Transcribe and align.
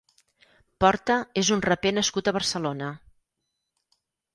Porta 0.83 1.19
és 1.43 1.53
un 1.57 1.63
raper 1.67 1.95
nascut 2.01 2.33
a 2.33 2.37
Barcelona. 2.41 2.93